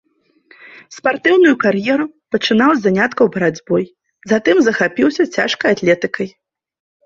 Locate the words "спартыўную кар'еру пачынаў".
0.97-2.71